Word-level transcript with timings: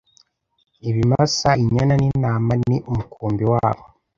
ibimasa 0.89 1.49
inyana 1.61 1.93
n'intama 1.97 2.53
ni 2.67 2.77
umukumbi 2.91 3.43
wabo 3.51 3.83